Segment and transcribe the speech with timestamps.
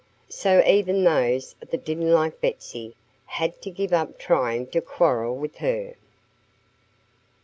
[0.29, 2.95] So even those that didn't like Betsy
[3.27, 5.93] had to give up trying to quarrel with her.